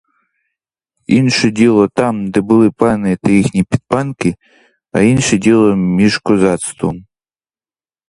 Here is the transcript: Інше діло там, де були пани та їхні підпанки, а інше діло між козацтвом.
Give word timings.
Інше 1.07 1.51
діло 1.51 1.87
там, 1.93 2.31
де 2.31 2.41
були 2.41 2.71
пани 2.71 3.17
та 3.23 3.31
їхні 3.31 3.63
підпанки, 3.63 4.35
а 4.91 4.99
інше 5.01 5.37
діло 5.37 5.75
між 5.75 6.17
козацтвом. 6.17 7.05